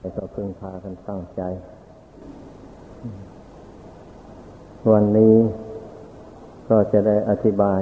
[0.00, 1.42] แต่ก็พึงพากันตั้งใจ
[4.90, 5.34] วันนี้
[6.68, 7.80] ก็จะได้อธิบาย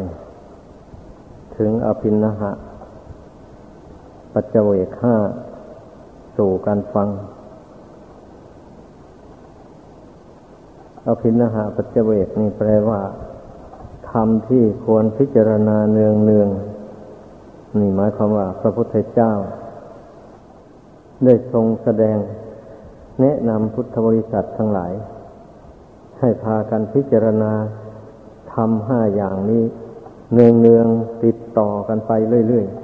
[1.56, 2.52] ถึงอภินหะ
[4.32, 5.16] ปัจเจเวกห้า
[6.36, 7.08] สู่การฟัง
[11.08, 13.00] อภินหะปัจเจเวกนี่แปลว่า
[14.10, 16.48] คำที่ควรพิจารณาเนืองเนือง
[17.78, 19.32] นี่หมายความว่า พระพุทธเจ้า
[21.24, 22.18] ได้ทรงแสดง
[23.20, 24.92] แนะนำพุทธบริษัททั้งหลาย
[26.18, 27.52] ให้พากันพิจารณา
[28.52, 29.62] ทำห้าอย่างนี้
[30.32, 30.86] เนืองเนือง
[31.24, 32.12] ติดต่อกันไป
[32.48, 32.76] เรื่อยๆ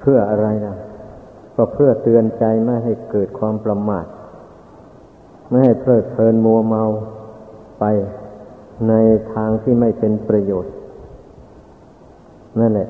[0.00, 0.76] เพื่ออะไรนะ
[1.54, 4.06] ก็เพื่อเตือนใจไม่ให้เกิดความประมาท
[5.48, 6.84] ไม่ให้เพลิดเพลินมัวเมา
[7.80, 7.84] ไป
[8.88, 8.94] ใน
[9.32, 10.72] ทางที่ไม่เป็นประโยชน์
[12.60, 12.88] นั่นแหละ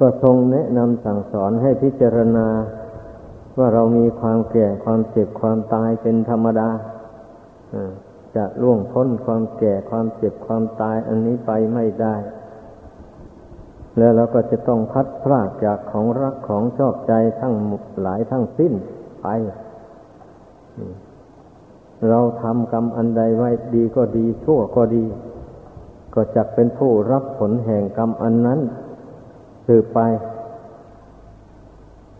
[0.00, 2.48] ก็ทรงแนะนำสั่งสอนให้พิจารณา
[3.58, 6.70] ว่าเรามีความแก่ความเจ็บความตายเป็นธรรมดา
[8.36, 12.16] จะล่วงพ้นความแก่ความเจ็บความตายอันนี้ไปไม่ได้
[13.98, 17.54] แล้วเราก็จะต้องพัดพลากจากของรักของชอบใจทั้ง
[18.00, 18.72] หลายทั้งสิ้น
[19.22, 19.26] ไป
[22.08, 25.04] เราทำกรรมอันใดไว้ดีก็ดีชั่วก็ดี
[26.14, 28.60] ก็จะเป็นผู้รับผลแห่งกรรมอันนั้น
[29.66, 29.98] สืบไป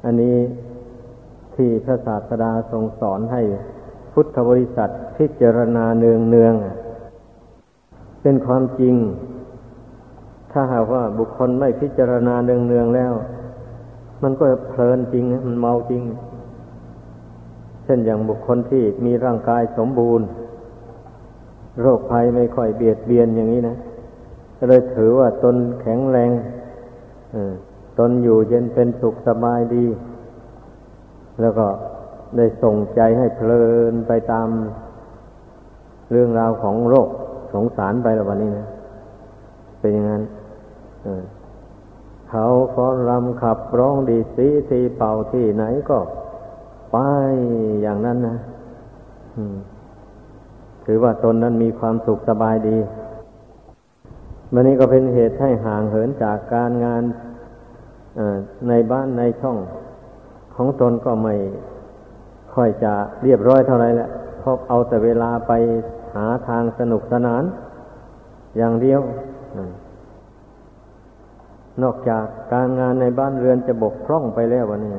[0.05, 0.37] อันนี้
[1.55, 3.43] ที่พระศาสดาทรงสอนให้
[4.13, 6.55] พุทธบริษัทพิจารณาเนืองเนือง
[8.23, 8.95] เป็นความจริง
[10.53, 13.13] ถ้าหากว่าบุคคลไม่พิจารณาเนืองเนืองแล้ว
[14.23, 16.03] มันก็เพลินจริงมันเมาจริง
[17.85, 20.27] เช่นอย่างบุคคลที่มีร่างกายสมบูรณ์
[21.81, 23.77] โรคภัยไม่ค่อยเบียดเบียนอย่างนี้นะ
[24.69, 26.31] เลยถือว่าตนแข็งแรง
[27.99, 29.87] ตนอยู่เย็นเป็นสุขสบายดี
[31.41, 31.67] แล้วก็
[32.37, 34.49] ได้ส่งใจให้เพลินไปตาม
[36.11, 37.09] เรื่องราวของโรค
[37.53, 38.67] สงสารไปแล้ววันนี้นะ
[39.81, 40.23] เป็นอย่างนั้น
[42.31, 45.99] เขาฟ้อนรำขับร้องดีสีทีเป่าที่ไหนก็
[46.93, 46.97] ไป
[47.83, 48.37] อย่างนั้นนะ
[50.85, 52.79] ถือว่าตนนั้นมีความสุขสบายดี
[54.53, 57.03] มันนี้ก็เป็นเหตุให้ห่างเหินจากการงาน
[58.69, 59.59] ในบ้านในช่อง
[60.57, 61.35] ของตนก็ไม่
[62.55, 65.53] ค่อยจะเรียบร้อยเท่าไรแหละเพราะเอาแต่เวลาไป
[66.17, 67.45] หาทางสนุกสนาน
[68.57, 69.01] อย่างเดียว
[71.83, 74.97] นอกจากการงานในบ้านเรือนจะบกพร่องไปแล้ววันนี้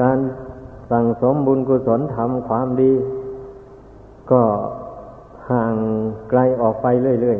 [0.00, 0.18] การ
[0.90, 2.92] สั่งสมบุญกุศลทำความดี
[4.30, 4.42] ก็
[5.50, 5.74] ห่าง
[6.30, 6.86] ไกลออกไป
[7.22, 7.38] เรื่อย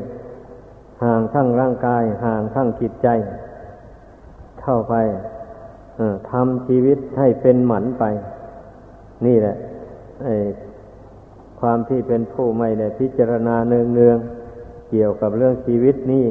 [0.50, 3.08] ๆ ห่างทั้งร่างกาย ห่างทั้งจิตใจ
[4.62, 4.94] เข้าไป
[6.30, 8.04] ทำชีวิตให้เป็นหมันไป
[9.26, 9.56] นี่แหละ
[11.60, 16.26] ความที่เป็นผู้ไม่ได้พิจารณาเนืองๆเกี่ยวกับเรื่องชีวิตนี่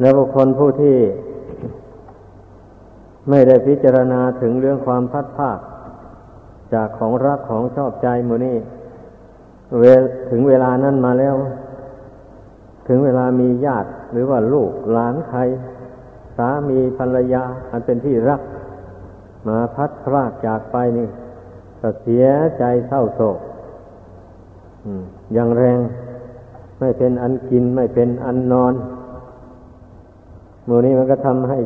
[0.00, 0.96] แล้วบุคคลผู้ที่
[3.30, 5.58] ไม่ได้พิจารณาถึงเรื่องความพัดภาค
[6.74, 8.56] จากของรักของชอบใจมูนี่
[9.78, 9.82] เว
[10.30, 11.34] ถึงเวลานั้นมาแล้ว
[12.88, 15.40] ถึงเวลามีญาติหรือว่าลูกหลานใคร
[16.36, 18.40] สามีภรรยา อันเป็นที่รัก
[19.48, 21.08] มาพัดพรากจากไปนี่
[21.80, 22.26] ก็เสีย
[22.58, 23.38] ใจเศร้าโศก
[25.34, 25.80] อย่างแรง
[26.80, 28.74] ไม่เป็นอันกินไม่เป็นอันนอน
[30.68, 31.58] มูนี้มันก็ทำให้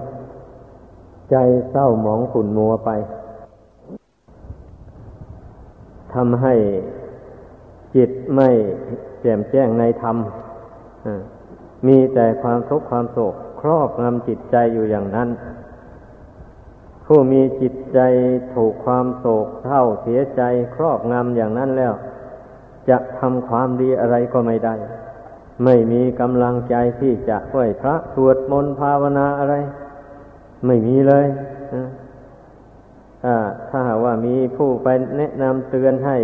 [1.31, 1.37] ใจ
[1.71, 2.91] เศร้าหมองขุ่นมัวไป
[6.15, 6.55] ทำให้
[7.95, 8.49] จิตไม่
[9.21, 10.17] แจ่มแจ้งในธรรม
[11.87, 15.29] มีแต่ความทุกข์ความโศก ครอบงำจิตใจอยู่อย่างนั้น
[17.07, 18.01] ผู้มีจิตใจ
[18.55, 20.43] ถูกความโศกเท่าเสียใจ
[20.75, 21.93] ครอบงำอย่างนั้นแล้ว
[22.89, 24.75] จะทำความดีอะไรก็ไม่ได้
[25.65, 29.55] ไม่มีกำลังใจที่จะไหวพระสวดมนต์ภาวนาอะไร
[30.67, 31.27] ไม่มีเลย
[33.69, 34.89] ถ้าหากว่ามีผู้ไป
[35.19, 36.17] แนะนำเตือนให้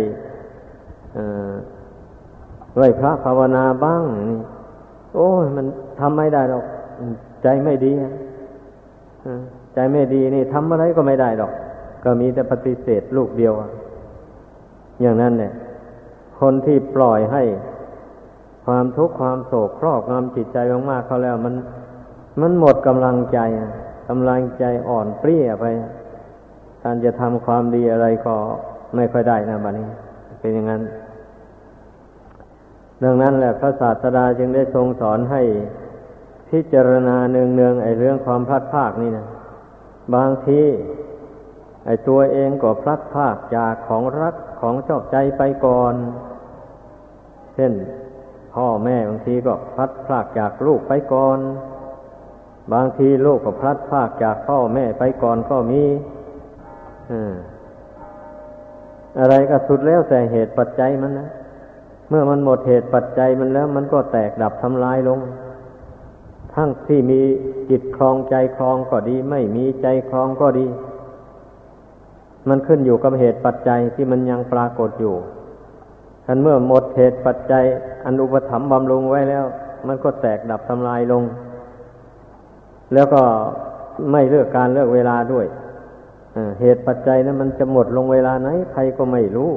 [2.75, 4.05] ไหวพระภาวนาบ้าง
[5.15, 5.65] โอ้ยมัน
[5.99, 6.65] ทำไม่ได้หรอก
[7.43, 7.91] ใจไม่ดี
[9.73, 11.51] ใจไม่ดีนี่ทำอะไรก็ไม่ได้หรอก
[12.03, 13.53] ก็มีแต่ปฏิเสธลูกเดียว
[15.01, 15.53] อย่างนั้นเนี่ย
[16.39, 17.43] คนที่ปล่อยให้
[18.65, 20.57] ความทุกข์ความโศกครอบงำจิตใจ
[20.89, 21.55] มากๆเขาแล้วมัน
[22.41, 23.39] มันหมดกำลังใจ
[24.09, 25.65] กำลังใจอ่อนเปรี้ยไป
[26.83, 28.35] การจะทำความดีอะไรก็
[28.95, 29.87] ไม่ค่อยได้นะบัดนี้
[30.39, 30.81] เป็นอย่างนั้น
[33.03, 35.41] ดังนั้นแหละพระศาสดาจึงได้ทรงสอนให้
[36.53, 39.27] พิจารณาเนืองๆไอ้เรื่องความพลัดพรากนี่นะ
[40.15, 40.61] บางที
[41.85, 45.93] ไอ้ตัวเองก็พลัดพรากจากของรักของชอบใจไปก่อน
[47.55, 47.73] เช่น
[48.53, 51.39] พ่อแม่บางทีก็พลัดพรากจากลูกไปก่อน
[52.73, 55.83] บางทีลูกก็พลัดพรากจากพ่อแม่ไปก่อนก็มี
[59.19, 61.29] อะไรก็สุดแล้วแต่เหตุปัจจัยมันนะ
[62.09, 65.21] เมื่อมันหมดเหตุปัจจัยมันแล้ว มันก็แตกดับทำลายลง
[66.55, 67.21] ทั้งที่มี
[67.69, 70.67] จิตคลองใจคลองก็ดี ไม่มีใจคลองก็ดี
[72.49, 75.15] มันขึ้นอยู่กับเหตุปัจจัยที่มันยังปรากฏอยู่
[76.25, 77.63] ทันเมื่อหมดเหตุปัจจัย
[78.05, 79.45] อันอุปถัมภ์บำรุงไว้แล้ว
[79.87, 81.23] มันก็แตกดับทำลายลง
[82.93, 83.21] แล้วก็
[84.11, 85.45] ไม่เลือกการเลือกเวลาด้วย
[86.61, 89.51] เหตุปัจจัยนะั้นมันจะหมดลงเวลาไหน ใครก็ไม่รู้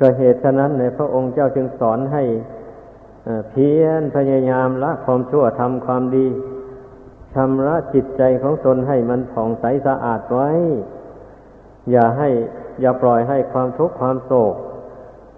[0.00, 2.22] ก็เหตุฉะนั้นในพระองค์เจ้าจึงสอนให้
[3.50, 6.26] เพียรพยายามละความชั่วทำความดี
[7.34, 10.50] ชำระจิตใจของตนให้มันผ่องใสสะอาดไว้
[11.90, 12.28] อย่าให้
[12.80, 14.54] อย่าปล่อยให้ความทุกข์ความโศก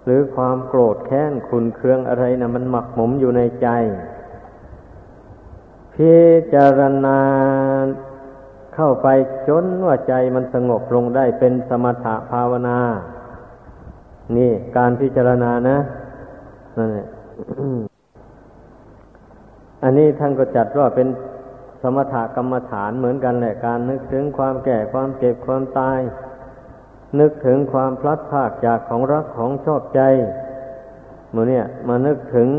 [0.05, 3.67] หรือความโกรธแค้นขุนเคืองอะไรนะมันหมักหมมอยู่ในใจ
[5.95, 6.15] พิ
[6.53, 7.19] จารณา
[8.75, 9.07] เข้าไป
[9.47, 12.79] จนว่าใจมันสงบลงได้เป็นสมถะภาวนา
[14.37, 15.77] นี่การพิจารณานะ
[16.77, 17.07] นั่นแหละ
[19.83, 21.07] อันนี้ท่านก็จัดว่าเป็น
[21.81, 25.99] สมถกรรมฐานเหมือนกันแหละการนึกถึงความแก่ความเก็บความตาย
[27.19, 30.01] นึกถึงความพลัดพรากจากของรักของชอบใจ
[31.31, 32.49] เมื่อเนี่ยมานึกถึง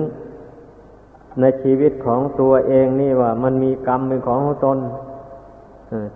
[1.41, 4.79] ในชีวิตของตัวเองนี่ว่า มันมีกรรมเป็นของของตน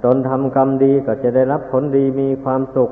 [0.04, 2.90] ตนทำกรรมดีก็จะได้รับผลดีมีความสุข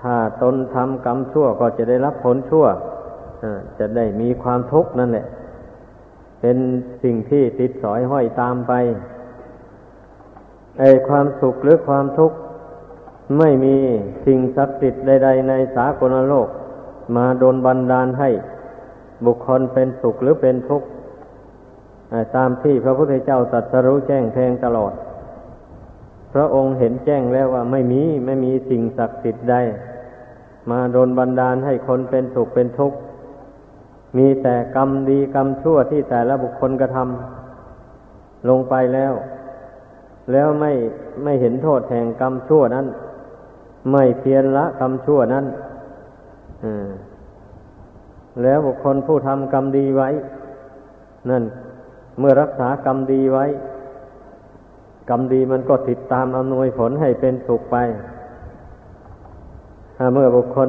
[0.00, 2.66] ถ้าตนทำกรรมชั่วก็จะได้รับผลชั่ว
[3.78, 5.26] จะได้มีความทุกข์นั่นแหละ
[6.40, 6.58] เป็น
[7.02, 8.72] สิ่งที่ติดสอยห้อยตามไป
[10.78, 12.36] ไอความสุขหรือความทุกข์
[13.38, 13.76] ไม่มี
[14.26, 16.48] สิ่งศักดิ์สิทธิ์ใด ๆ ในสากลโลก
[17.16, 18.30] มาโดนบันดาลให้
[19.26, 20.88] บุคคลเป็นสุขหรือเป็นทุกข์
[22.36, 24.92] ตามที่พระพุทธเจ้าตรัสรู้แจ้งแทงตลอด
[26.32, 29.56] พระองค์เห็นแจ้งแล้วว่าไม่มีไม่มีสิ่งศักดิ์สิทธิ์ใด
[30.70, 32.98] มาโดนบันดาลให้คนเป็นสุขเป็นทุกข์
[34.16, 39.12] มีแต่กรรมดีกรรมชั่วที่แต่ละบุคคลกระทำลงไปแล้ว
[40.32, 40.72] แล้วไม่
[41.22, 42.86] ไม่เห็นโทษแห่งกรรมชั่วนั้น
[43.92, 45.46] ไม่เพียรละกรรมชั่วนั้น
[48.42, 50.08] แล้วบุคคลผู้ทำกรรมดีไว้
[51.30, 51.44] นั่น
[52.18, 53.46] เมื่อรักษากรรมดีไว้
[55.10, 57.76] กรรมดีมันก็ติดตามอำนวยผลให้เป็นสุขไป
[59.96, 60.68] ถ้าเมื่อบุคคล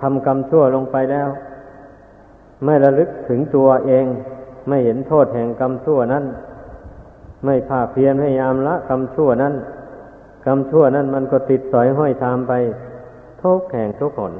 [0.00, 1.28] ทำกรรมชั่วลงไปแล้ว
[2.64, 4.06] ไม่ระลึกถึงตัวเอง
[4.68, 6.24] ไม่เห็นโทษแห่งกรรมชั่วนั้น
[7.44, 9.54] ไม่ภาคเพียรพยายามละกรรมชั่วนั้น
[10.46, 12.52] กรรมชั่วนั้นมันก็ติดสอยห้อยตามไป
[13.42, 14.32] ทุกแห่งทุกผล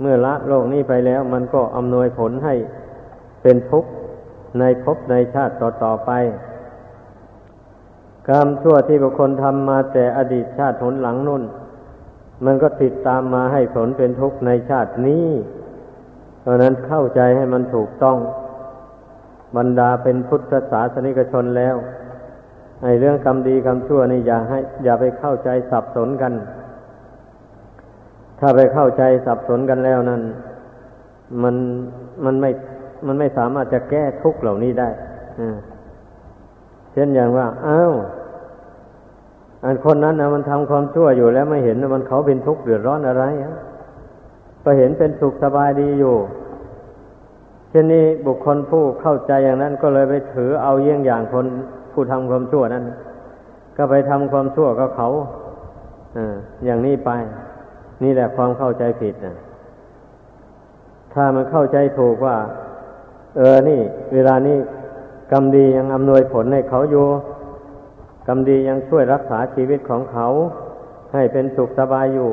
[0.00, 2.54] เมื่อละโลกนี้ไปแล้ว มันก็อำนวยผลให้
[3.42, 3.90] เป็นทุกข์
[4.58, 6.10] ในภพในชาติต่อๆไป
[8.28, 11.42] กรรมชั่วที่บุคคลทำมาแต่อดีตชาติผลหลังนุ่น
[12.44, 15.26] มันก็ติดตามมาให้ผลเป็นทุกข์ในชาตินี้
[16.46, 18.18] ราะนั้นเข้าใจให้มันถูกต้อง
[19.56, 21.76] บรรดาเป็นพุทธศาสนิกชนแล้ว
[22.82, 26.32] ไอ้เรื่องกรรมดีกรรมชั่วนี่อย่าให้ อย่าไปเข้าใจสับสนกัน
[28.40, 30.22] ถ้าไปเข้าใจสับสนกันแล้วนั้น
[31.42, 31.54] มัน
[32.24, 32.50] มันไม่
[33.06, 34.88] มันไม่สามารถจะแก้ทุกเหล่านี้ได้
[35.40, 35.56] อ่า
[36.96, 37.92] ช่นอย่างว่าอ้าว
[39.64, 43.24] อันคนนั้นนะมันทำความชั่วอยู่แล้วไม่เห็นมันเขาเป็นทุกข์เดือดร้อนอะไร
[44.68, 46.16] ก็เห็นเป็นสุขสบายดีอยู่
[47.70, 51.46] เช่นนี้บุคคลผู้เข้าใจอย่างนั้นก็เลยไปถือเอาเยี่ยงอย่างคน
[51.92, 52.84] ผู้ทำความชั่วนั้น
[53.76, 55.08] ก็ไปทำความชั่วก็เขา
[56.16, 56.18] อ
[56.64, 57.10] อย่างนี้ไป
[58.02, 59.36] นี่แหละความเข้าใจผิดนะ
[61.14, 62.36] ถ้ามันเข้าใจถูกว่า
[63.36, 63.80] เออนี่
[64.14, 64.56] เวลานี้
[65.32, 67.06] กรรมดียังอำนวยผลให้เขาอยู่
[68.28, 70.26] กรรมดียังช่วยรักษาชีวิตของเขา
[71.14, 72.30] ให้เป็นสุขสบายอยู่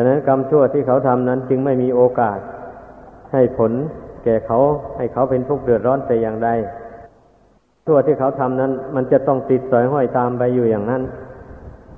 [0.00, 2.38] ะนั้นกรรมชั่วที่เขาทำนั้นจึงไม่มีโอกาส
[3.32, 3.72] ให้ผล
[4.24, 4.58] แก่เขา
[4.96, 6.48] ให้เขาเป็นทุกข์เดือดร้อนแต่อย่างใด
[7.86, 11.02] ชั่วที่เขาทำนั้น มันจะต้องติดสอยห้อยตามไปอยู่อย่างนั้น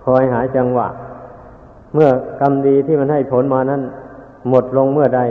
[0.05, 0.89] คอยหาจังหวะ
[1.95, 3.83] เมื่อกรรมดีที่มันให้ผลมานั้น
[4.49, 5.23] หมดลงเมื่อใด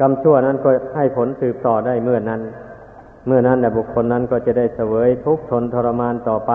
[0.00, 2.40] กรรมชั่วนั้นก็ให้ผลสืบต่อได้เมื่อนั้น
[3.26, 6.52] เมื่อนั้นแหละบุคคลนั้นก็จะได้เสวยทุกข์ทนทรมานต่อไป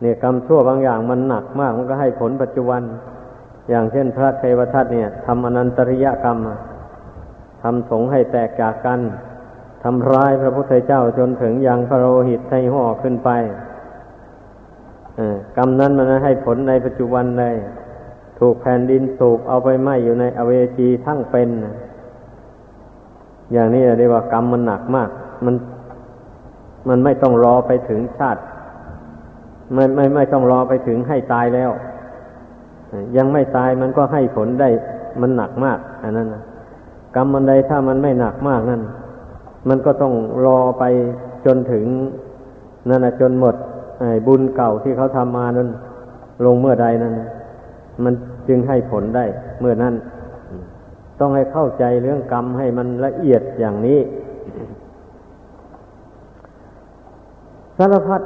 [0.00, 2.82] เนี่ยกรรมชั่วบางอย่างมันหนักมาก มันก็ให้ผลปัจจุบัน
[3.70, 6.38] อย่างเช่นพระเทวทัตเนี่ยทำอนันตริยกรรม
[7.62, 9.00] ทำสงให้แตกจากกัน
[9.82, 13.30] ทำร้ายพระพุทธเจ้าจนถึงยังพระโลหิตให้ห่อขึ้นไป
[15.56, 17.56] กรรมนั้นมันให้ผลในปัจจุบันเลย
[18.38, 21.48] ถูกแผ่นดินสูบเอาไปไหมอยู่ในอเวจีทั้งเป็น
[23.52, 25.10] อย่างนี้เรียกว่ากรรมมันหนักมาก
[25.44, 25.54] มัน
[26.88, 28.40] มันไม่ต้องรอไปถึงชาติ
[29.74, 31.70] ไม่ไม่ไม่ต้องรอไปถึงให้ตายแล้ว
[33.16, 34.68] ยังไม่ตายมันก็ให้ผลได้
[35.20, 36.42] มันหนักมากอันนั้นนะ
[37.14, 38.82] กรรมมันใดถ้ามันไม่หนักมากนั่น
[39.68, 40.12] มันก็ต้อง
[40.44, 40.84] รอไป
[41.46, 41.84] จนถึง
[42.88, 43.54] นั่นนะจนหมด
[44.26, 45.68] บุญเก่าที่เขาทำมานั้น
[46.44, 47.12] ลงเมื่อใดนั้น
[48.04, 48.14] มัน
[48.48, 49.24] จึงให้ผลได้
[49.60, 49.94] เมื่อนั้น
[51.20, 54.00] ต้องให้เข้าใจเรื่องกรรมให้มันละเอียดอย่างนี้
[57.78, 58.20] สารพัด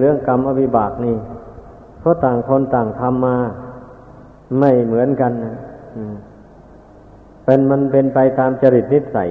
[0.00, 1.16] เรื่องกรรมอวิบากนี่
[2.00, 3.36] เพราะต่างคนต่างทำมา
[4.58, 5.32] ไม่เหมือนกัน
[7.44, 9.30] เป็นมันเป็นไปตามจริตนิสัย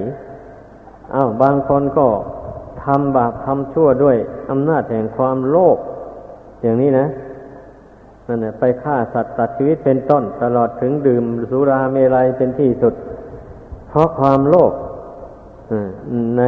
[1.15, 2.07] อ้าวบางคนก็
[2.83, 4.17] ทำบาปทำชั่วด้วย
[4.49, 5.77] อำนาจแห่งความโลภ
[6.61, 7.07] อย่างนี้นะ
[8.27, 12.93] นั่นแหละไปฆ่าสัตว์ตัดชีวิตเป็นต้น ตลอดถึงดื่มสุราเมลัยเป็นที่สุด
[13.89, 14.73] เพราะความโลภ
[16.37, 16.43] ใน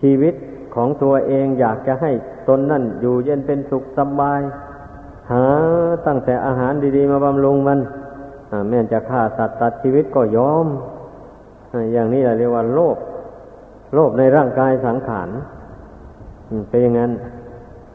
[0.00, 0.34] ชีวิต
[0.76, 2.10] ของตัวเองอยากจะให้
[2.48, 4.40] ตนนั่นอยู่เย็นเป็นสุขสบาย
[5.30, 5.44] หา
[6.06, 7.78] ตั้งแต่อาหารดีๆ มาบำรุงมัน
[8.68, 10.66] แม้จะฆ่าสัตว์ตัดชีวิตก็ยอม
[11.92, 12.96] อย่างนี้เรียกว่าโลภ
[13.94, 15.28] โลภในร่างกายสังขาร
[16.68, 17.12] เป็นอย่างนั้น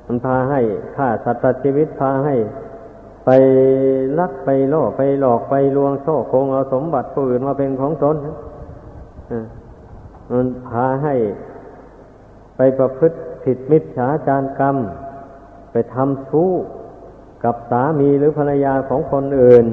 [0.06, 0.60] มันพาให้
[0.96, 2.36] ฆ่าสัตว์ตัดชีวิตพาให้
[3.26, 3.30] ไป
[4.20, 8.16] ลักไปล่อไปหลอกไปลวงโซ่โกงเอาสมบัติผู้อื่นมาเป็นของตน
[10.32, 11.16] มันพาให้
[12.56, 14.76] ไปประพฤติผิดมิจฉาจารกรรม
[15.72, 16.52] ไปทำชู้
[17.44, 19.66] กับสามีหรือภรรยาของคนอื่น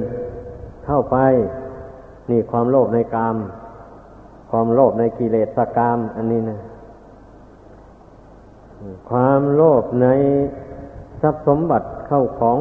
[0.85, 1.17] เข้าไป
[2.29, 3.35] นี่ความโลภในกรรม
[4.49, 6.59] ความโลภในกิเลสกรรม อันนี้นะ
[9.09, 10.07] ความโลภใน
[11.21, 12.57] ทรัพย์สมบัติเข้าของ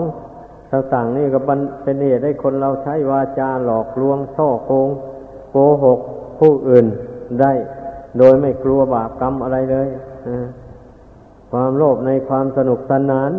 [0.72, 1.38] ต่างๆนี่ก็
[1.82, 4.88] เป็นเหตุให้คนเราใช้วาจาหลอกลวงช่อโกง
[5.50, 5.98] โกหก
[6.38, 6.86] ผู้อื่น
[7.40, 7.52] ได้
[8.18, 9.88] โดยไม่กลัวบาปกรรมอะไรเลย
[11.50, 13.30] ความโลภในความสนุกสนาน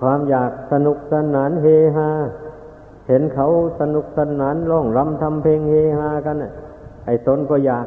[0.00, 1.66] ความอยากสนุกสนานเฮ
[1.96, 2.10] ฮา
[3.08, 3.48] เห็นเขา
[3.80, 6.36] สนุกสนานร้องรำทำเพลงเฮฮากัน
[7.06, 7.86] ไอ้ตนก็อยาก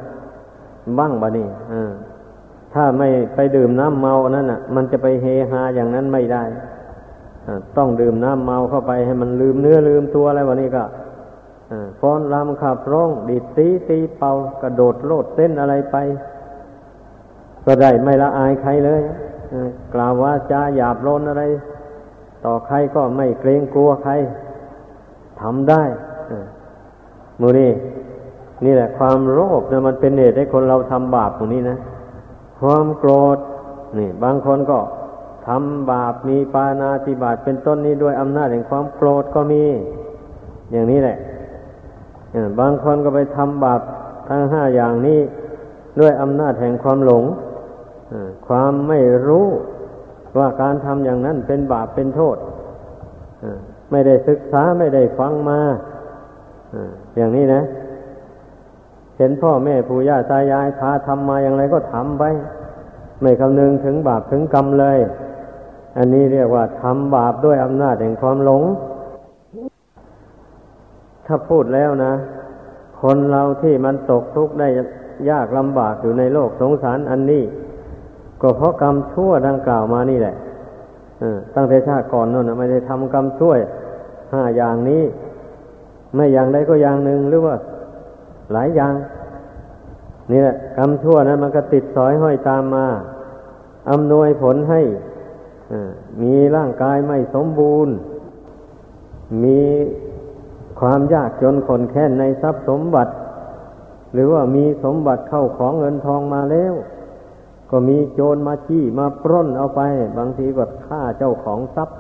[0.98, 1.48] บ้างบะนี่
[2.74, 6.44] ถ้าไม่ไปดื่มน้ำเมานั่นอะ มันจะไปเฮฮาอย่างนั้นไม่ได้
[7.78, 10.84] ต้องดื่มน้ำเมาเข้าไปให้มันลืมเนื้อลืมตัวอะไรวะนี่ก็
[12.00, 15.96] ฟ้อนรำขับร้องดีดตีตีเป่ากระโดดโลดเต้นอะไรไป
[17.66, 19.02] ก็ได้ไม่ละอายใครเลย
[19.94, 21.44] กล่าวว่าจะหยาบโลนอะไร
[22.46, 24.14] ต่อใครก็ไม่เกรงกลัวใคร
[25.42, 25.84] ทำได้
[27.42, 27.72] มูนี่
[28.66, 31.78] นี่แหละ ความโลภเนี่ยมันเป็นเหตุให้คนเราทำบาปตรงนี้นะ
[32.60, 33.38] ความโกรธ
[33.98, 34.80] นี่ บางคนก็
[35.48, 39.64] ทำบาปมีปานาติบาตเป็นต้นนี้ด้วยอำนาจแห่งความโกรธก็มี
[40.72, 41.18] อย่างนี้แหละ
[42.60, 43.82] บางคนก็ไปทำบาป
[44.30, 45.20] ทั้งห้าอย่างนี้
[46.00, 47.24] ด้วยอำนาจแห่งความหลง
[48.48, 49.48] ความไม่รู้
[50.38, 52.38] ว่าการทำอย่างนั้นเป็นบาปเป็นโทษ
[53.92, 55.60] ไม่ได้ศึกษาไม่ได้ฟังมา
[57.18, 57.64] อย่างนี้นะ
[59.18, 62.24] เห็นพ่อแม่ปู่ย่าตายายพาทำมาอย่างไรก็ทำไป
[63.22, 64.98] ไม่คำนึงถึงบาปถึงกรรมเลย
[65.98, 68.64] อันนี้เรียกว่าทำบาปด้วยอำนาจแห่งความหลง
[71.28, 72.14] ถ้าพูดแล้วนะ
[73.02, 74.68] คนเราที่มันตกทุกข์ได้
[75.30, 77.44] ยากลำบากอยู่ในโลกสงสารอันนี้
[78.42, 80.36] ก็เพราะกรรมชั่วดังกล่าวมานี่แหละ
[81.56, 83.54] ตั้งแต่ชาติก่อนนั่นไม่ได้ทำกรรมชั่ว
[84.34, 85.04] ห้าอย่างนี้
[86.16, 87.56] ไม่อย่างใดก็อย่างหนึ่งหรือว่า
[88.54, 88.94] หลายอย่าง
[90.32, 92.86] นี่แหละกรรมชั่วนั้นมันก็ติดสอยห้อยตามมา
[93.92, 94.82] อำนวยผลให้
[96.22, 97.94] มีร่างกายไม่สมบูรณ์
[99.44, 99.62] มี
[100.80, 103.14] ความยากจนขนแค้นในทรัพย์สมบัติ
[104.14, 106.74] หรือว่ามีสมบัติเข้าของเงินทองมาแล้ว
[107.72, 109.82] ก็มีโจรมาจี้มาปล้นเอาไป
[110.18, 111.98] บางทีก็ฆ่าเจ้าของทรัพย์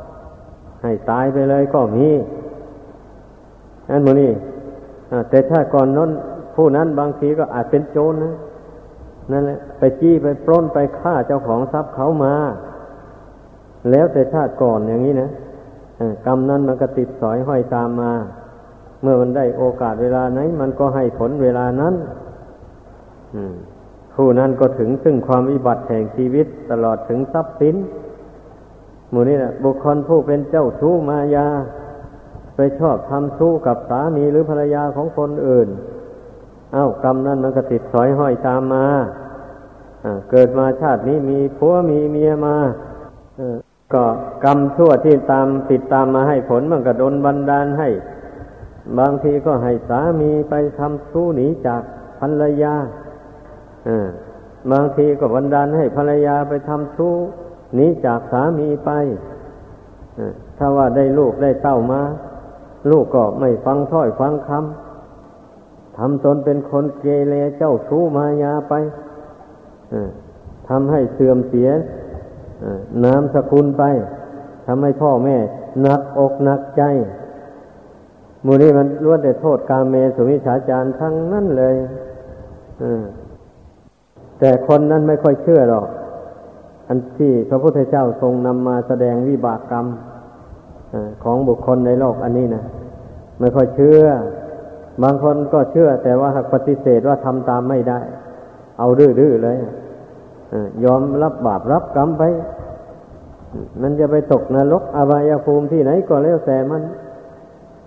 [0.81, 2.07] ให้ตายไปเลยก็มี
[3.89, 4.31] อันนี้
[5.29, 6.11] แต่ถ้าก่อนนั้น
[6.55, 8.35] ผู้นั้นบางทีก็อาจเป็นโจรนะ
[9.31, 12.33] นั่นแหละไปจี้ไปปล้นไปฆ่าเจ้าของทรัพย์เขามา
[13.91, 15.29] แล้วแต่ชาติก่อนอย่างนี้นะ
[16.25, 18.11] กรรมนั้นมันก็ติดสอยห้อยตามมา
[19.01, 21.95] เมื่อมันได้โอกาสเวลาไหน มันก็ให้ผลเวลานั้น
[24.15, 27.75] ผู้นั้นก็ถึงซึ่งความวิบัติแห่งชีวิตตลอดถึงทรัพย์สิน
[29.09, 31.47] หมู่นี้แหละบุคคลผู้เป็นเจ้าชู้มายา
[32.55, 35.67] ไปชอบทำชู้กับสามีหรือภรรยาของคนอื่น
[36.73, 38.85] เอา้ากรรมนั้นมันก็ติดสอยห้อยตามมา
[40.31, 42.55] เกิดมาชาตินี้มีผัวมีเมียมา
[43.93, 44.03] ก็
[44.45, 47.89] กรรมชั่วที่ตามติดตามมาให้ผลมันก็โดนบันดาลให้
[48.99, 51.81] บางทีก็ให้สามีไปทำชู้หนีจาก
[52.19, 52.75] ภรรยา
[54.71, 57.13] บางทีก็บันดาลให้ภรรยาไปทำชู้
[57.75, 58.91] หนีจากสามีไป
[60.57, 62.01] ถ้าว่าได้ลูกได้เต้ามา
[62.91, 68.73] ลูกก็ไม่ฟังถ้อยฟังคำทำตนเป็นคนเกเรเจ้าชู้มายาไป
[70.69, 71.69] ทำให้เสื่อมเสีย
[73.03, 73.83] น้ำสกุลไป
[74.67, 75.37] ทำให้พ่อแม่
[75.81, 76.83] หนักอกหนักใจ
[78.49, 81.75] มูนี้มันล้วนแต่โทษกาเมสุวิชาจารทั้งนั้นเลย
[84.39, 85.87] แต่คนนั้นไม่ค่อยเชื่อหรอก
[86.87, 89.85] อันที่พระพุทธเจ้าทรงนำมาแสดงวิบากกรรม
[91.23, 92.63] ของบุคคลในโลกอันนี้นะ
[93.39, 94.01] ไม่ค่อยเชื่อ
[95.03, 97.99] บางคนก็เชื่อ แต่ว่าหากปฏิเสธว่าทำตามไม่ได้
[98.79, 99.57] เอาดื้อๆเลย
[100.83, 102.23] ยอมรับบาปรับกรรมไป
[103.81, 106.81] มันจะไปตกนรกอบายภูมิที่ไหนก็แล้วแต่มัน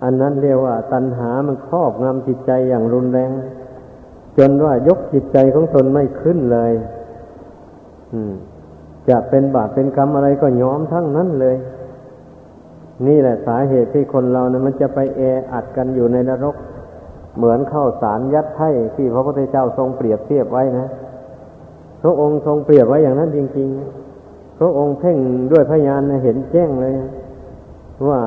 [0.03, 3.31] อันนั้นเรียกว่า ตัณหามันครอบงำจิตใจอย่างรุนแรง
[4.37, 6.73] จนว่ายกจิตใจของตนไม่ขึ้นเลย
[9.09, 11.55] จะเป็นบาปเป็นกรรมอะไรก็ยอมทั้งนั้นเลย
[13.07, 16.55] นี่แหละสาเหตุที่คนเรานะมันจะไปแออัดกันอยู่ในนรก
[17.37, 20.87] เหมือนเข้าสารยัดไถ่ที่พระพุทธเจ้าทรงเปรียบเทียบไว้นะ
[22.01, 23.67] พระองค์ทรงเปรียบไว้อย่างนั้นจริง
[24.13, 25.17] ๆ พระองค์เพ่ง
[25.51, 26.93] ด้วยพยานเห็นแจ้งเลย
[28.09, 28.19] ว่า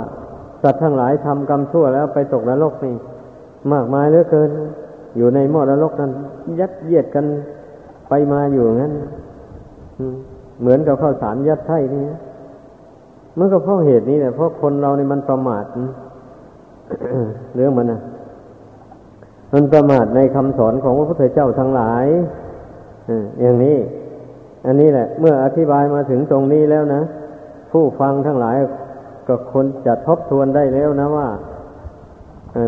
[0.64, 2.94] สัตว์ทั้งหลายทำกรรมชั่วแล้วไปตกนรกนี่
[3.72, 4.50] มากมายเหลือเกิน
[5.16, 6.10] อยู่ในหม้อนรกนั้น
[6.60, 7.24] ยัดเยียดกัน
[8.08, 8.92] ไปมาอยู่งั้น
[10.60, 12.04] เหมือนกับข้าวสารยัดไส้นี่
[13.38, 15.64] มันก็เพราะเหตุนี้แหละเพราะคนเรานี่มันประมาท
[17.54, 18.00] เรื่องมันนะ
[19.52, 22.06] มันประมาทในคำสอนของพระพุทธเจ้าทั้งหลาย
[23.40, 23.76] อย่างนี้
[24.66, 27.02] อันนี้แหละ เมื่ออธิบายมาถึงตรงนี้แล้วนะ
[27.72, 28.56] ผู้ฟังทั้งหลาย
[29.28, 31.28] ก็คนจะทบทวนได้แล้วนะว่า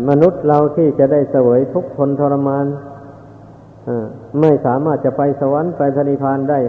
[0.09, 2.65] มนุษย์เราที่จะได้เสวยทุกทนทรมาน
[4.41, 6.59] ไม่สามารถจะไปสวรรค์ไปพระนิพานได้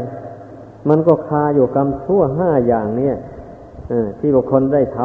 [0.89, 3.17] มันก็คาอยู่กรรมชั่วห้าอย่างเนี่ย
[4.19, 4.99] ที่บุคคลได้ท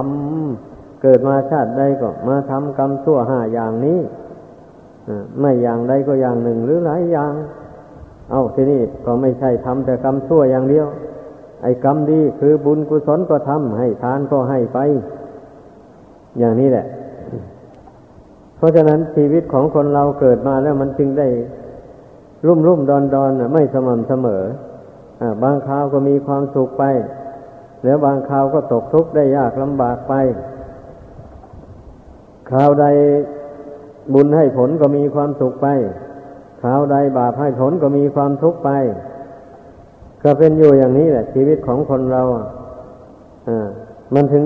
[0.47, 3.99] ำเกิดมาชาติใดก็มาทำกรรมชั่วห้าอย่างนี้
[5.39, 7.33] ไม่อย่างใดก็อย่างหนึ่งหรือหลายอย่าง
[8.31, 10.87] เอาทีนี้ก็ไม่ใช่ทำแต่กรรมชั่วอย่างเดียว
[11.63, 14.79] ไอ้กรรมดีคือบุญกุศลก็ทำให้ทานก็ให้ไป
[16.39, 16.85] อย่างนี้แหละ
[18.57, 21.27] เพราะฉะนั้นชีวิตของคนเราเกิดมาแล้วมันจึงได้
[22.45, 24.43] รุ่มรุ่มดอนดอนไม่สม่ำเสมอ
[25.43, 26.83] บางคราวก็มีความสุขไป
[27.83, 30.13] แล้วบางคราวก็ตกทุกข์ได้ยากลำบากไป
[32.49, 32.85] คราวใด
[34.13, 35.67] บุญให้ผลก็มีความสุขไป
[36.61, 38.69] คราวใดบาปให้ผลก็มีความทุกข์ไป
[40.23, 42.21] ก็เป็นอยู่อย่างนี้แหละ ชีวิตของคนเรา
[43.49, 43.67] อ่า
[44.13, 44.43] มันถึง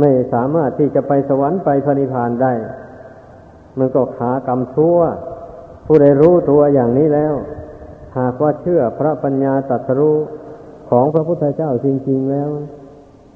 [0.00, 2.52] ไม่สามารถที่จะไปสวรรค์ไปพระนิพพานได้
[3.78, 4.98] มันก็ขากรรมชั่ว
[5.86, 7.34] ผู้ใดรู้ตัวอย่างนี้แล้ว
[8.18, 10.16] หากว่าเชื่อพระปัญญาตรัสรู้
[10.90, 12.50] ของพระพุทธเจ้าจริง ๆแล้ว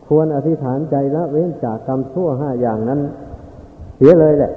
[0.06, 3.00] ควรอธิษฐานใจละเว้นจากกรรมชั่วห้าอย่างนั้น
[3.96, 4.52] เสียเลยแหละ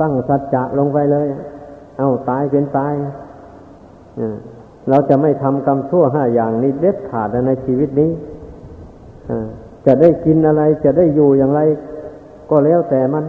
[0.00, 1.26] ตั้งสัจจะลงไปเลย
[1.98, 2.94] เอาตายเป็นตาย
[4.88, 8.10] เราจะไม่ทำกรรมชั่วห้าอย่างนี้เด็ดขาดในชีวิตนี้
[9.86, 11.60] จะได้กินอะไรจะได้อยู่อย่างไร
[12.50, 13.24] ก็แล้วแต่มัน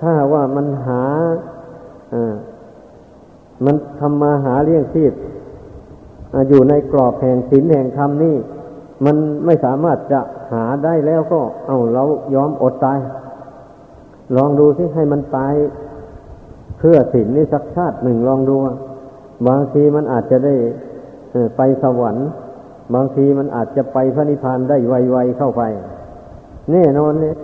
[0.00, 1.02] ถ้าว่ามันหา
[3.64, 5.12] มันทำมาหาเลี้ยงชีพ
[6.48, 8.36] อยู่ในกรอบแห่งศีลแห่งธรรมนี่
[9.04, 10.20] มันไม่สามารถจะ
[10.52, 12.98] หาได้แล้วก็ เอาเรายอมอดตาย
[14.36, 15.54] ลองดูสิให้มันตาย
[16.78, 18.56] เพื่อศีลนี่สักชาติหนึ่งลองดู
[19.48, 20.54] บางทีมันอาจจะได้
[21.56, 22.28] ไปสวรรค์
[22.94, 25.62] บางทีมันอาจจะไปพระนิพพานได้ไวๆเข้าไป
[26.72, 27.36] แน่นอนเนี่ย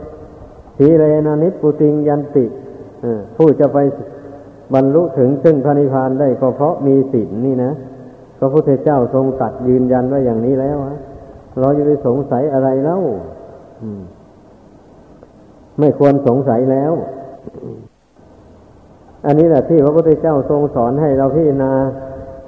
[0.76, 2.44] ทีเลนานิปุติงยันติ
[3.36, 3.78] ผู้จะไป
[4.74, 7.72] บรรลุถึงซึ่งพระนิพพานได้ก็เพราะมีศีลนี่นะ
[8.38, 10.78] พระพุทธเจ้าทรงตัดยืนยันไว่าอย่างนี้แล้ว
[11.60, 13.00] เราจะไปสงสัยอะไรแล้ว
[15.78, 16.92] ไม่ควรสงสัยแล้ว
[19.26, 21.72] อันนี้แหละที่พระพุทธเจ้าทรงสอนให้เราพิจารณา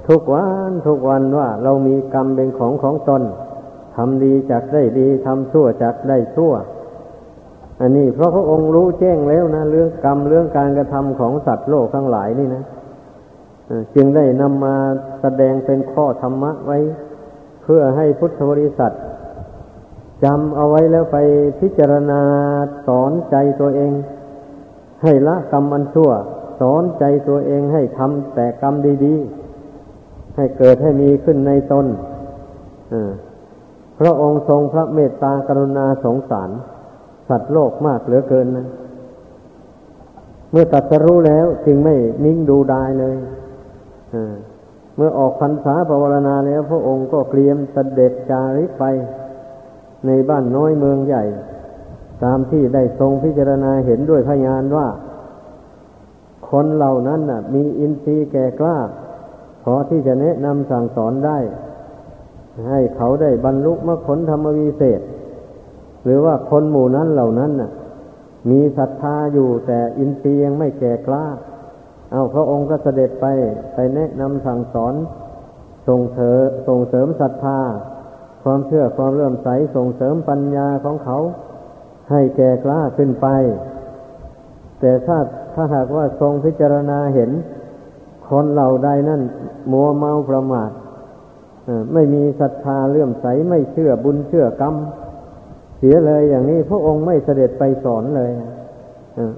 [0.09, 3.21] ทุกวันทุกวันว่าเรามีกรรมเป็นของของตน
[3.95, 6.53] ทำดีจากได้ดีทำชั่วจากได้ชั่ว
[7.81, 12.63] อันนี้เพราะพระองค์รู้แจ้งแล้วนะเรื่องกรรมเรื่องการกระทำของสัตว์โลกทั้งหลายนี่นะ
[13.95, 14.75] จึงได้นำมา
[15.21, 16.79] แสดงเป็นข้อธรรมะไว้
[17.63, 18.91] เพื่อให้พุทธบริษัท
[20.23, 21.17] จำเอาไว้แล้วไป
[21.59, 22.21] พิจารณา
[22.87, 23.93] สอนใจตัวเอง
[25.03, 26.11] ให้ละกรรมอันชั่ว
[26.59, 28.73] สอนใจตัวเองให้ทำแต่กรรม
[29.05, 31.85] ดีๆ ให้เกิดให้มีขึ้นในตน
[33.99, 36.49] พระองค์ทรงพระเมตตากรุณาสงสาร
[37.29, 38.67] สัตว์โลกมากเหลือเกินนะ
[40.51, 41.95] เมื่อตัดสรู้แล้วจึงไม่
[42.25, 43.17] นิ่งดูดายเลย
[44.95, 48.83] เมื่อออกพรรษาภาวนาแล้ว พระองค์ก็เกลียมเสด็จจาริกไป
[50.05, 51.23] ในบ้านน้อยเมืองใหญ่
[52.23, 54.87] ตามที่ได้ทรงพิจารณาเห็นด้วยพยานว่า
[56.51, 58.77] คนเหล่านั้นน่ะ มีอินทรีย์แก่กล้า
[59.63, 61.37] พอที่จะแนะนำสั่งสอนได้
[62.69, 65.01] ให้เขาได้บรรลุมรรคผลธรรมวิเศษ
[66.03, 67.71] หรือว่าคนหมู่นั้นเหล่านั้นน่ะ
[68.49, 71.25] มีศรัทธาอยู่แต่อินทรีย์ยังไม่แก่กล้า
[72.11, 73.25] เอาพระองค์ก็เสด็จไป
[73.73, 74.93] ไปแนะนำสั่งสอน
[75.87, 77.59] ส่งเสริมส่งเสริมศรัทธา
[78.43, 81.17] ความเชื่อความเริ่มใสส่งเสริมปัญญาของเขา
[82.11, 83.27] ให้แก่กล้าขึ้นไป
[84.79, 85.17] แต่ถ้า
[85.59, 87.31] ถ้าหากว่าทรงพิจารณาเห็น
[88.27, 89.21] คนเหล่าใดนั่น
[89.71, 90.71] มัวเมาประมาท
[91.93, 94.75] ไม่มีศรัทธาเลื่อมใสไม่เชื่อบุญเชื่อกรรม
[95.77, 98.31] เสียเลยอย่างนี้พระองค์ไม่เสด็จไปสอนเลย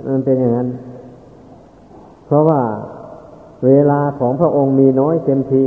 [0.08, 0.70] มันเป็นอย่างนั้น
[2.26, 2.62] เพราะว่า
[3.66, 5.64] เวลาของพระองค์มีน้อยเต็มที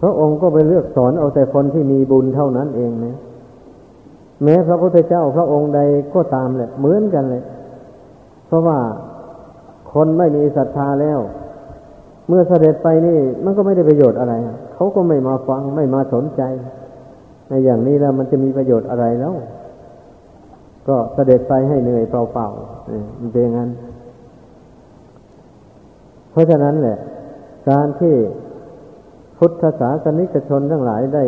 [0.00, 3.16] พระองค์ก็ไปเลือกสอนเอาแต่คนที่มีบุญเท่านั้นเองนะ
[4.42, 5.80] แม้พระพุทธเจ้าพระองค์ใด
[6.14, 7.42] ก็ตามแหละเหมือนกันเลย
[8.46, 8.78] เพราะว่า
[9.92, 11.18] คนไม่มีศรัทธาแล้ว
[12.28, 14.34] เมื่อเสด็จไปนี่ มันก็ไม่ได้ประโยชน์อะไร
[14.74, 16.42] เขาก็ไม่มาฟังไม่มาสนใจ
[17.48, 19.34] ในอย่างนี้แล้วมันจะมีประโยชน์อะไรแล้ว
[20.88, 23.70] ก็เสด็จไปให้เหนื่อยเปล่าๆมันเป็นอย่างนั้น
[26.30, 26.98] เพราะฉะนั้นแหละ
[27.70, 28.14] การที่
[29.38, 31.24] พุทธศาสนิกชนทั้งหลายได้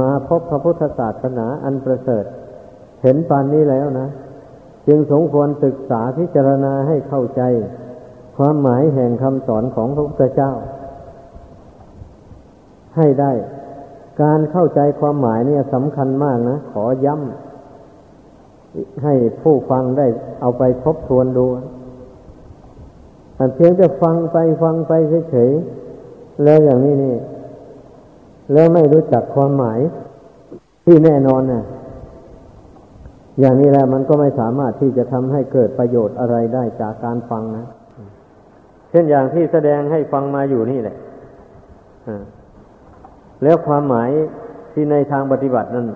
[0.00, 2.24] มาพบพระพุทธศาสนาอันประเสริฐ
[3.02, 4.08] เห็นปานนี้แล้วนะ
[4.88, 7.42] จึงสมควรศึกษาพิจารณาให้เข้าใจ
[8.36, 10.52] ความหมายแห่งคำสอนของพระพุทธเจ้า
[12.96, 13.32] ให้ได้
[14.22, 20.06] การเข้าใจความหมายเนี่ยสำคัญมากนะ ขอย้ำให้ผู้ฟังได้
[20.40, 21.46] เอาไปทบทวนดู
[23.34, 24.92] แต่เพียงจะฟังไปฟังไป
[25.30, 27.16] เฉยๆแล้วอย่างนี้นี่
[28.52, 29.80] แล้วไม่รู้จักความหมาย
[30.84, 31.64] ที่แน่นอนน่ะ
[33.40, 37.66] อย่างนี้แล้วมันก็ไม่สามารถที่จะทำให้เกิดประโยชน์อะไรได้จากการฟังนะ
[38.90, 40.96] เช่นอย่างที่แสดงให้ฟังมาอยู่นี่แหละ
[43.42, 44.10] แล้วความหมาย
[44.72, 45.86] ที่ในทางปฏิบัตินั้น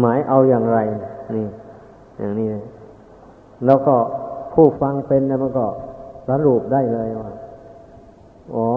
[0.00, 0.78] หมายเอาอย่างไร
[1.34, 1.46] นี่
[2.18, 2.48] อย่างนี้
[3.66, 3.96] แล้วก็
[4.54, 5.66] ผู้ฟังเป็นนะมันก็
[6.28, 7.30] สรุปได้เลยว่า
[8.54, 8.68] อ๋อ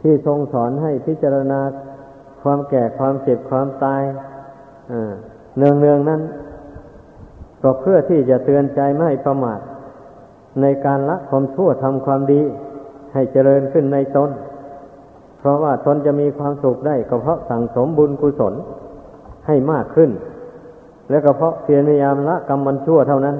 [0.00, 1.60] ที่ทรงสอนให้พิจารณา
[2.42, 4.02] ความแก่ความเจ็บความตาย
[5.56, 6.20] เนืองเนืองนั้น
[7.62, 9.60] ก็เพื่อที่จะเตือนใจไม่ประมาท
[10.60, 12.40] ในการละความชั่วทำความดี
[13.12, 14.30] ให้เจริญขึ้นในตน
[15.38, 18.54] เพราะว่าตนจะมีความสุขได้ก็เพราะสั่งสมบุญกุศล
[19.46, 20.10] ให้มากขึ้น
[21.10, 23.36] และก็เพราะเพียรพยายามละกรรมมันชั่วเท่านั้น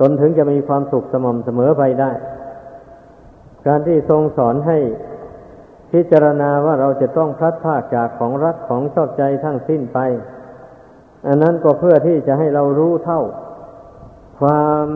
[0.00, 2.10] ตนถึงจะมีความสุขสม่ำเสมอไปได้
[3.66, 4.78] การที่ทรงสอนให้
[5.92, 9.98] พิจารณาว่าเราจะต้องพลัดพรากจากของรักของชอบใจทั้งสิ้นไป
[11.26, 13.22] อันนั้นก็เพื่อที่จะให้เรารู้เท่า
[14.40, 14.86] ความ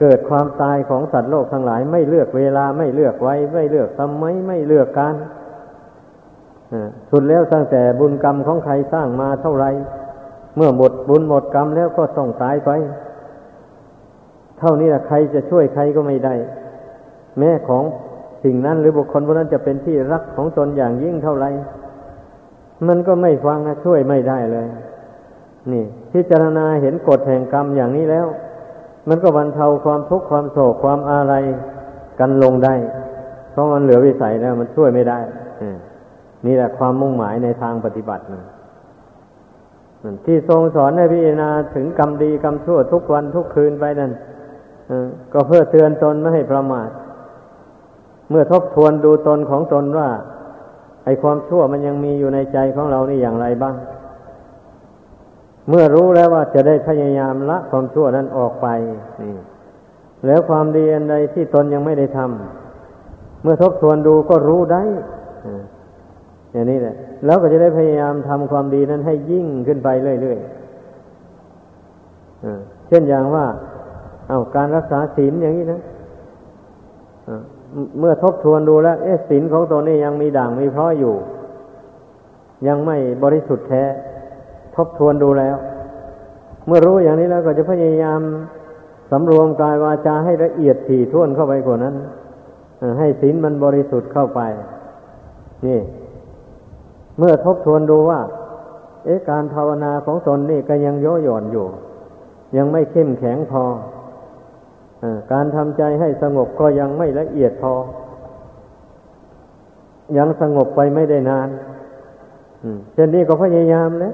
[0.00, 5.14] เกิดความตายของสัตว์โลกทั้งหลาย ไม่เลือกเวลาไม่เลือกไว้ ไม่เลือกทำไมไม่เลือกการ
[7.10, 9.66] สุดแล้วตั้งแต่บุญกรรมของใครสร้างมาเท่าไร
[10.56, 12.70] เมื่อหมดบุญหมดกรรมแล้วก็ต้องตายไป
[14.58, 16.34] เท่านี้แหละใครจะช่วยใครก็ไม่ได้
[17.38, 17.84] แม้ของ
[18.44, 21.46] สิ่งนั้นหรือบุคคลพวกนั้นจะเป็นที่รักของตนอย่างยิ่งเท่าไร
[22.88, 24.66] มันก็ไม่ฟังช่วยไม่ได้เลย
[25.72, 28.26] นี่ พิจารณาเห็นกฎแห่งกรรมอย่างนี้แล้ว
[29.08, 31.34] มันก็บรรเทาความทุกข์ความโศกความอะไร
[32.20, 32.74] กันลงได้
[33.50, 35.18] เพราะมันเหลือวิสัยแล้วมันช่วยไม่ได้
[36.46, 38.44] นี่แหละความมุ่งหมายในทางปฏิบัตินะ
[40.26, 44.12] ที่ทรงสอนให้พิจารณาถึงกรรมดีกรรมชั่วทุกวันทุกคืนไปนั่น
[45.32, 46.88] ก็เพื่อเตือนตนไม่ให้ประมาท
[48.30, 50.08] เมื่อทบทวนดูตนของตนว่า
[51.04, 53.74] ไอความชั่วมันยังมีอยู่ในใจของเรานี่อย่างไรบ้าง
[55.68, 58.66] เมื่อรู้แล้วว่าจะได้พยายามละความชั่วนั้นออกไป
[59.20, 59.34] นี่
[60.26, 64.82] แล้วความดีอันใดที่ตนยังไม่ได้ทำเมื่อทบทวนดูก็รู้ได้
[66.52, 69.88] อย่างนี้แหละแล้วก็จะได้พยายามทำความดีนั้นให้ยิ่งขึ้นไป
[70.22, 73.46] เรื่อยๆเช่นอย่างว่า
[74.28, 75.80] เอาการรักษาศีลอย่างนี้นะ
[77.98, 81.14] เมื่อทบทวนดูแล้ว เอ๊ะศีลของตัวนี้ยังมีด่างมีพร้อยอยู่
[82.66, 83.84] ยังไม่บริสุทธิ์แท้
[84.78, 85.56] ทบทวนดูแล้ว
[86.66, 88.20] เมื่อรู้อย่างนี้แล้วก็จะพยายาม
[89.10, 91.94] สำรวมกายวาจาให้ละเอียดถี่ถ้วนเข้าไปกว่านั้น
[92.98, 94.40] ให้ศีลมันบริสุทธิ์เข้าไป
[95.66, 95.80] นี่
[97.18, 98.20] เมื่อทบทวนดูว่า
[99.04, 101.66] เอ๊ะการภาวนาของตนนี่ก็ยังโยหย่อนอยู่
[102.56, 103.64] ยังไม่เข้มแข็งพอ
[105.02, 107.74] อการทำใจให้สงบก็ยังไม่ละเอียดพอ
[110.16, 111.48] ยังสงบไปไม่ได้นาน
[112.94, 114.12] เช่นนี้ก็พยายามนะ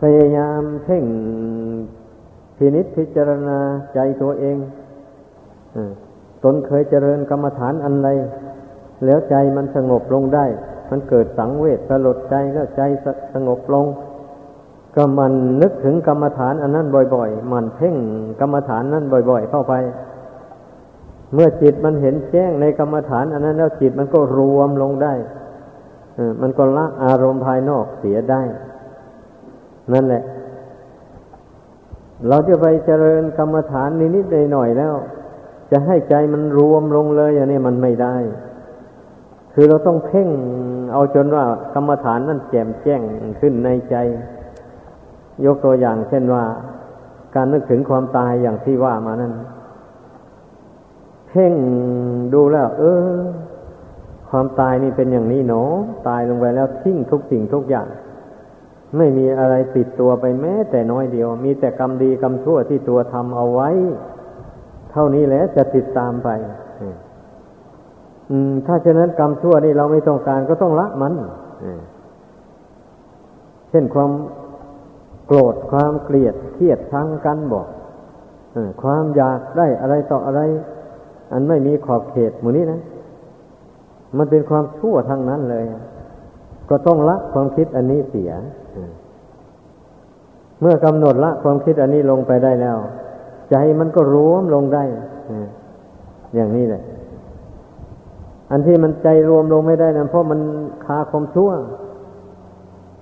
[0.00, 1.04] พยายามเพ่ง
[2.56, 3.58] พินิษพิจารณา
[3.94, 4.56] ใจตัวเอง
[6.44, 8.08] ตนเคยเจริญกรรมฐานอันไร
[9.04, 10.46] แล้วใจมันสงบลงได้
[10.90, 13.86] มันเกิดสังเวชสลดใจแล้วใจสสงบลง
[14.94, 17.96] ก็มันนึกถึงกรรมฐานอันนั้นบ่อย ๆ มันเพ่ง
[18.40, 19.74] กรรมฐานนั้นบ่อย ๆ เข้าไป
[21.34, 25.14] เมื่อจิตมันเห็นแจ้งในกรรมฐาน อันนั้นแล้วจิตมันก็รวมลงได้
[26.40, 28.42] มันก็ละอารมณ์ภายนอกเสียได้
[29.92, 30.22] นั่นแหละ
[32.28, 34.94] เราจะไปเจริญกรรมฐานนิดๆหน่อยๆแล้ว
[35.70, 38.16] จะให้ใจมันรวมลงเลยอย่างนี้มันไม่ได้
[39.54, 40.28] คือเราต้องเพ่ง
[40.92, 43.02] เอาจนว่ากรรมฐานนั่นแจ่มแจ้ง
[43.40, 43.96] ขึ้นในใจ
[45.44, 46.44] ยกตัวอย่างเช่นว่า
[47.34, 49.32] การนึกถึงความตายอย่างที่ว่ามานั้น
[51.30, 51.52] เพ่ง
[52.34, 53.18] ดูแล้ว เออ
[54.30, 55.72] ความตายนี่เป็นอย่างนี้เนาะ
[56.08, 57.86] ตายลงไปแล้วทิ้งทุกสิ่งทุกอย่าง
[58.96, 63.70] ไม่มีอะไรติดตัวไปแม้ แต่น้อยเดียว มีแต่กรรมดีกรรมชั่วที่ตัวทำเอาไว้
[64.90, 66.28] เท่านี้แหละจะติดตามไป
[68.30, 71.14] อืมถ้าฉะนั้นกรรมชั่วนี่เราไม่ต้องการก็ต้องละมัน
[73.70, 74.10] เช่นความ
[75.26, 77.66] โกรธความเกลียดเครียดทั้งกันบอก
[78.82, 80.40] ความอยากได้อะไรต่ออะไร
[81.32, 82.80] อันไม่มีขอบเขตหมู่นี้นะ
[84.16, 85.64] มันเป็นความชั่วทั้งนั้นเลย
[86.70, 88.30] ก็ต้องละความคิดอันนี้เสีย
[90.60, 92.76] เมื่อกำหนดละความคิดอันนี้ลงไปได้แล้ว
[93.50, 94.84] ใจมันก็รวมลงได้
[96.34, 96.82] อย่างนี้แหละ
[98.50, 100.40] อันที่มันใจรวมลงไม่ได้นั้นเพราะมัน
[100.84, 101.50] คาความชั่ว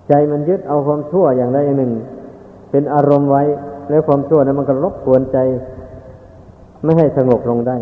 [0.09, 1.93] ใจมันยึดเอาความชั่วอย่างใดอย่างหนึ่ง
[2.71, 3.43] เป็นอารมณ์ไว้
[3.91, 5.39] แล้วความชั่วนั้นมันก็รบกวนใจ
[6.85, 7.77] ไม่ให้สงบลงได้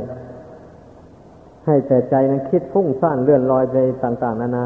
[1.66, 4.64] ให้แต่ใจนั้นคิดฟุ้งซ่านเลื่อนลอยไปต่าง ๆนานา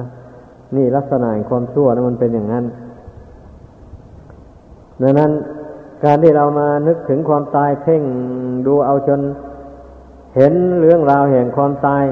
[0.76, 2.64] นี่ลักษณะของความชั่วนั้นมันเป็นอย่างนั้น
[5.02, 5.30] ดังนั้น
[6.04, 8.02] การที่เรามานึกถึงความตายเพ่ง
[8.66, 9.20] ดูเอาจน
[10.36, 12.04] เห็นเรื่องราวแห่งความตาย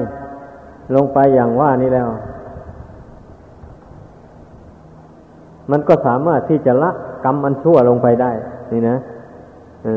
[0.95, 2.07] ลงไปอย่างว่านี้แล้ว
[5.71, 6.91] มันก็สามารถที่จะละ
[7.25, 8.31] กรรมอันชั่วลงไปได้
[8.71, 8.97] นี่นะ
[9.87, 9.89] อ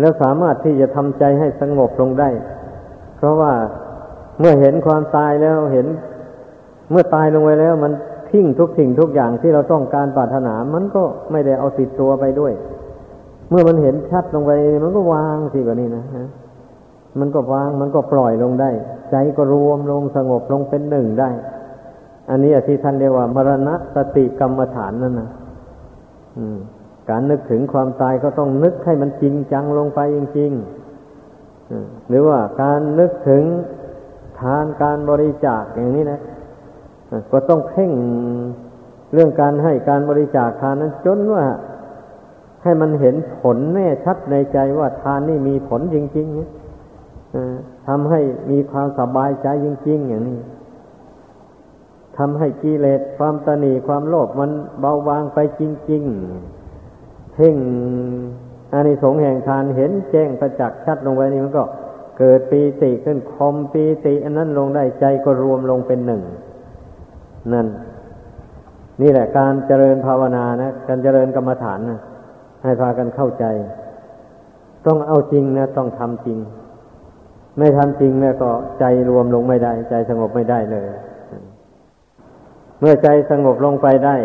[0.00, 2.30] แล้วสามารถที่จะทำใจให้สงบลงได้
[3.16, 3.52] เพราะว่า
[4.38, 5.86] เมื่อเห็นความตายแล้วเห็น
[6.90, 7.92] เมื่อตายลงไปแล้ว มัน
[8.30, 12.52] ทิ้งทุกสิ่งทุกอย่างที่เราต้องการปรารถนา มันก็ไม่ได้เอาติดตัวไปด้วย
[13.50, 16.28] เมื่อมันเห็นชัดลงไป มันก็วางสิแบบนี้นะฮะ
[17.20, 18.70] มันก็วางมันก็ปล่อยลงได้
[19.10, 21.30] ใจก็รวมลงสงบลงเป็นหนึ่งได้
[22.30, 25.28] อันนี้ที่ท่านเรียกว่ามรณะสติกรรมฐานนั่นนะ
[27.08, 36.20] การนึกถึงความตายก็ต้องนึกให้มันจริงจังลงไปจริงๆหรือว่าการนึกถึงานการบริจาคอย่างนี้นะ
[37.32, 37.92] ก็ต้องเพ่ง
[39.12, 41.44] เรื่องการให้การบริจาคทานนั้นจนว่า
[42.62, 50.38] ให้มันเห็นผลแน่ชัดในใจว่าทานนี่มีผลจริงๆทำให้มีความสบายใจจริง ๆ อย่างนี้
[52.18, 56.02] ทำให้กิเลสความตนีความโลภมันเบาบางไปจริง
[56.68, 57.56] ๆ เพ่ง
[58.72, 61.64] อานิสงส์แห่งทานเห็นแจ้งประจักษ์ชัดลงไปนี่มันก็
[62.18, 66.22] เกิดปีติขึ้นคมปีติอันนั้นลงได้ใจก็รวมลงเป็นหนึ่ง
[67.52, 67.66] นั่น
[69.02, 72.00] นี่แหละการเจริญภาวนานะ การเจริญกรรมฐานนะ
[72.62, 73.44] ให้พากันเข้าใจ
[74.86, 76.38] ต้องเอาจริงนะต้องทำจริง
[77.58, 78.50] ไม่ทำจริงเนี่ยก็
[78.80, 80.86] ใจรวมลงไม่ได้ ใจสงบไม่ได้เลย
[82.80, 84.16] เมื่อใจสงบลงไปได้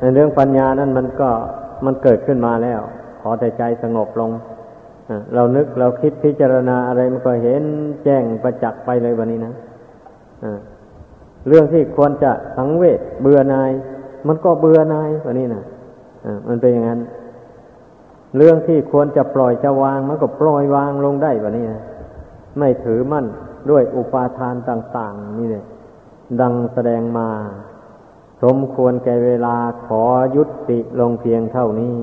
[0.00, 1.30] ในเรื่องปัญญานั้นมันก็
[1.84, 2.80] มันเกิดขึ้นมาแล้ว
[3.20, 4.30] ขอแต่ใจสงบลง
[5.34, 7.62] เรานึกเราคิดพิจารณาอะไรมันก็เห็น
[8.04, 9.52] แจ้งประจักษ์ไปเลยวันนี้นะ
[11.48, 13.70] เรื่องที่ควรจะสังเวชเบื่อนาย
[14.26, 15.64] มันก็เบื่อนายวันนี้นะ
[16.48, 17.00] มันเป็นอย่างนั้น
[18.36, 21.82] เรื่องที่ควรจะปล่อยจะวาง มันก็ปล่อยวางลงได้แบบนี้นะ
[22.58, 23.26] ไม่ถือมั่น
[23.70, 25.64] ด้วยอุปาทานต่าง ๆ นี่เนี่ย
[26.40, 27.28] ดังแสดงมา
[28.42, 30.02] สมควรแก่เวลาขอ
[30.36, 31.94] ยุติลงเพียงเท่านี้